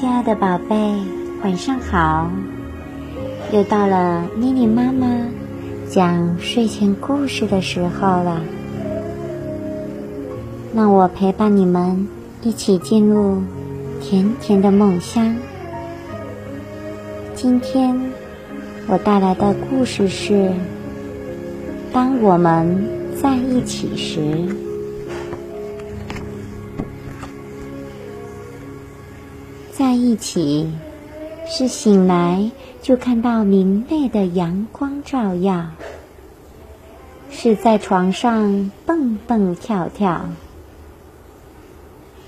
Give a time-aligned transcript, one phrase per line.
[0.00, 0.94] 亲爱的宝贝，
[1.44, 2.30] 晚上好！
[3.52, 5.06] 又到了妮妮妈妈
[5.90, 8.40] 讲睡前故事的时候了。
[10.74, 12.08] 让我陪伴你们
[12.40, 13.42] 一起进入
[14.00, 15.36] 甜甜的梦乡。
[17.34, 17.94] 今天
[18.86, 20.50] 我带来的故事是：
[21.92, 22.88] 当我们
[23.20, 24.48] 在一起时。
[29.80, 30.70] 在一起，
[31.46, 32.50] 是醒来
[32.82, 35.70] 就看到明媚的阳光照耀；
[37.30, 40.26] 是在床上蹦蹦跳跳，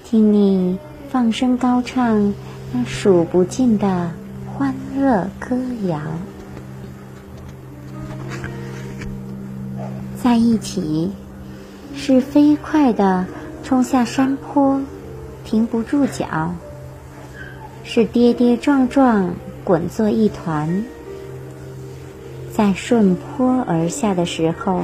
[0.02, 0.78] 听你
[1.10, 2.32] 放声高唱
[2.72, 4.10] 那数不尽的
[4.56, 5.54] 欢乐歌
[5.86, 6.00] 谣。
[10.16, 11.12] 在一起，
[11.94, 13.26] 是飞快的
[13.62, 14.80] 冲下山坡，
[15.44, 16.54] 停不住脚。
[17.84, 20.84] 是跌跌撞撞滚作一团，
[22.50, 24.82] 在顺坡而下的时候，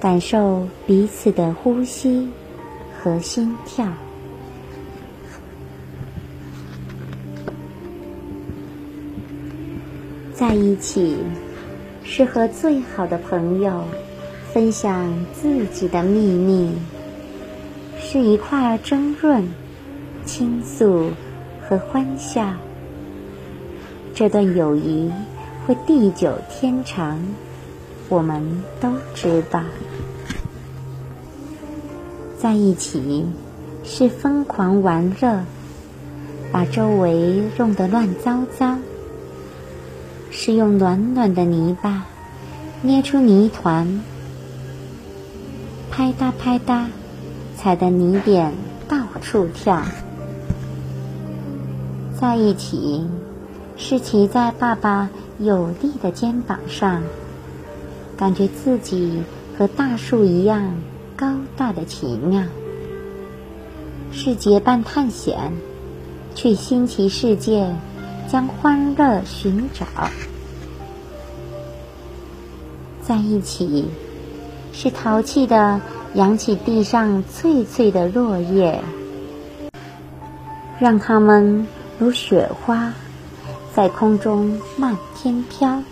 [0.00, 2.28] 感受彼此的呼吸
[3.00, 3.86] 和心跳。
[10.34, 11.16] 在一起，
[12.02, 13.84] 是和最好的朋友
[14.52, 16.72] 分享自己的秘密，
[17.98, 19.46] 是一块争论、
[20.24, 21.10] 倾诉。
[21.70, 22.52] 和欢笑，
[24.12, 25.08] 这段友谊
[25.64, 27.16] 会地久天长，
[28.08, 28.42] 我们
[28.80, 29.62] 都知道。
[32.36, 33.24] 在一起
[33.84, 35.44] 是疯狂玩乐，
[36.50, 38.76] 把周围弄得乱糟糟；
[40.32, 42.04] 是用暖暖的泥巴
[42.82, 44.02] 捏出泥团，
[45.88, 46.86] 拍嗒拍嗒，
[47.56, 48.52] 踩的泥点
[48.88, 49.80] 到处跳。
[52.20, 53.06] 在一起，
[53.78, 57.02] 是骑在爸爸有力的肩膀上，
[58.14, 59.22] 感觉自己
[59.56, 60.74] 和大树一样
[61.16, 62.42] 高大的奇妙；
[64.12, 65.54] 是结伴探险，
[66.34, 67.74] 去新奇世界，
[68.28, 69.86] 将欢乐寻找。
[73.00, 73.86] 在一起，
[74.74, 75.80] 是淘气的
[76.12, 78.82] 扬起地上翠翠的落叶，
[80.78, 81.66] 让他们。
[82.00, 82.94] 如雪花，
[83.74, 85.82] 在空中漫天飘；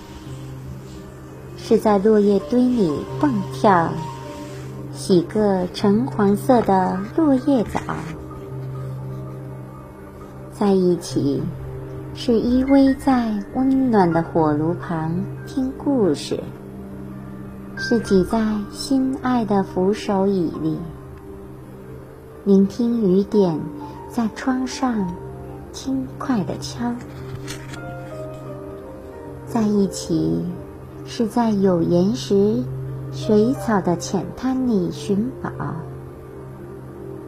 [1.59, 3.91] 是在落叶堆里蹦跳，
[4.95, 7.79] 洗个橙黄色的落叶澡。
[10.51, 11.43] 在一起，
[12.15, 15.15] 是依偎在温暖的火炉旁
[15.47, 16.39] 听故事；
[17.77, 18.43] 是挤在
[18.73, 20.79] 心爱的扶手椅里，
[22.45, 23.61] 聆听雨点
[24.09, 25.07] 在窗上。
[25.73, 26.93] 轻快的敲，
[29.47, 30.45] 在一起，
[31.05, 32.63] 是在有岩石、
[33.13, 35.51] 水草的浅滩里寻宝，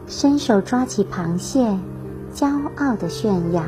[0.07, 1.77] 伸手抓起螃蟹，
[2.33, 2.47] 骄
[2.77, 3.63] 傲的炫耀；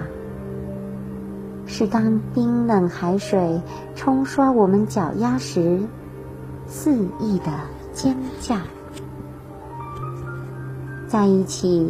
[1.65, 3.61] 是当冰冷海水
[3.95, 5.79] 冲刷我们脚丫时，
[6.67, 7.51] 肆意的
[7.93, 8.55] 尖叫。
[11.07, 11.89] 在一起。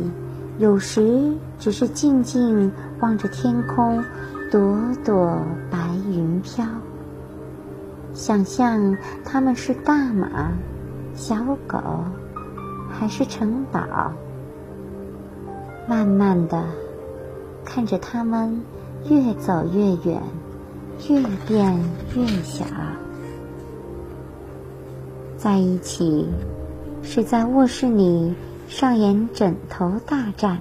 [0.60, 4.04] 有时只是静静望着天空，
[4.52, 5.42] 朵朵
[5.72, 6.64] 白云飘。
[8.14, 10.52] 想象他们是大马、
[11.16, 11.36] 小
[11.68, 11.80] 狗，
[12.92, 14.12] 还是城堡？
[15.88, 16.64] 慢慢的
[17.66, 18.62] 看着他们
[19.10, 20.22] 越走越远，
[21.10, 21.78] 越变
[22.16, 22.64] 越小。
[25.36, 26.30] 在一起，
[27.02, 28.34] 是在卧室里。
[28.68, 30.60] 上演枕头大战，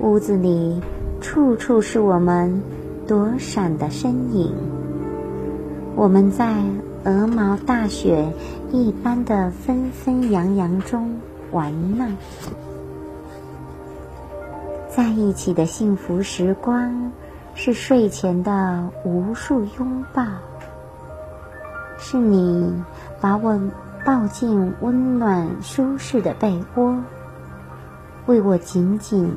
[0.00, 0.80] 屋子里
[1.20, 2.60] 处处是我们
[3.06, 4.52] 躲闪的身影。
[5.94, 6.54] 我们在
[7.04, 8.32] 鹅毛大雪
[8.72, 11.18] 一般的纷纷扬扬中
[11.52, 12.06] 玩闹，
[14.88, 17.12] 在一起的幸福时光，
[17.54, 20.24] 是睡前的无数拥抱，
[21.96, 22.74] 是你
[23.20, 23.60] 把我。
[24.06, 26.96] 抱进温暖舒适的被窝，
[28.26, 29.34] 为我紧紧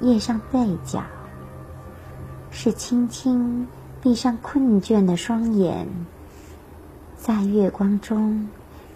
[0.00, 1.02] 掖上被角，
[2.52, 3.66] 是轻轻
[4.00, 5.88] 闭上困倦的双眼，
[7.16, 8.48] 在月光中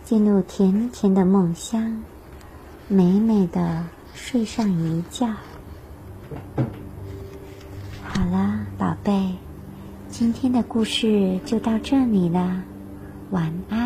[0.05, 2.01] 进入甜甜的梦乡，
[2.87, 3.83] 美美的
[4.15, 5.27] 睡上一觉。
[8.05, 9.35] 好了，宝贝，
[10.09, 12.63] 今天的故事就到这里了，
[13.33, 13.82] 晚安。